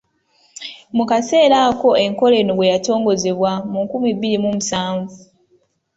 Mu 0.95 1.03
kaseera 1.09 1.57
ako 1.69 1.89
enkola 2.05 2.35
eno 2.41 2.53
we 2.59 2.71
yatongozebwa 2.73 3.51
mu 3.71 3.79
nkumi 3.85 4.09
bbiri 4.15 4.37
mu 4.43 4.49
musanvu. 4.55 5.17